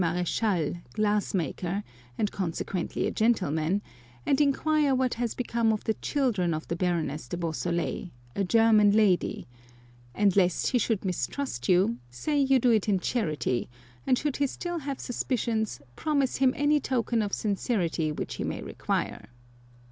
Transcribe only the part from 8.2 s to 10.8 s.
a German lady; and lest he